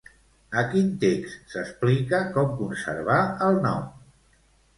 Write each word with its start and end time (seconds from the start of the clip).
A 0.61 0.61
quin 0.69 0.87
text 1.03 1.53
s'explica 1.55 2.23
com 2.39 2.49
conservar 2.63 3.19
el 3.51 3.61
nom? 3.69 3.87